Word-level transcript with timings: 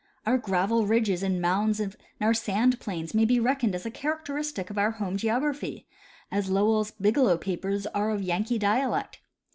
Our 0.25 0.39
gravel 0.39 0.87
ridges 0.87 1.21
and 1.21 1.39
mounds 1.39 1.79
and 1.79 1.95
our 2.19 2.33
sand 2.33 2.79
plains 2.79 3.13
may 3.13 3.23
be 3.23 3.39
reckoned 3.39 3.75
as 3.75 3.85
characteristic 3.93 4.71
of 4.71 4.79
our 4.79 4.89
home 4.89 5.15
geography 5.15 5.85
as 6.31 6.49
Lowell's" 6.49 6.89
Bigelow 6.99 7.37
Papers" 7.37 7.85
are 7.93 8.09
of 8.09 8.23
Yankee 8.23 8.57
dialect. 8.57 9.19